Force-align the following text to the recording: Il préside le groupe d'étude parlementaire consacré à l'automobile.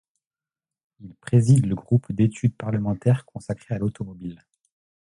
Il 1.01 1.13
préside 1.13 1.67
le 1.67 1.75
groupe 1.75 2.11
d'étude 2.11 2.55
parlementaire 2.55 3.23
consacré 3.23 3.75
à 3.75 3.77
l'automobile. 3.77 4.43